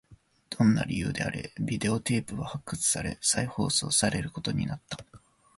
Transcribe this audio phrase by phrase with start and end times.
[0.49, 4.97] どんな理由であれ、ビデオテープは発掘され、再放送されることになった